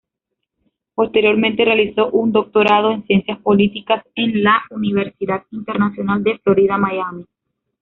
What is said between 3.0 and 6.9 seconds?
Ciencias Políticas en la Universidad Internacional de Florida,